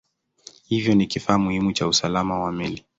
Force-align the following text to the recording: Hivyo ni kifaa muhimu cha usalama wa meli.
Hivyo 0.67 0.95
ni 0.95 1.07
kifaa 1.07 1.37
muhimu 1.37 1.73
cha 1.73 1.87
usalama 1.87 2.39
wa 2.39 2.51
meli. 2.51 2.85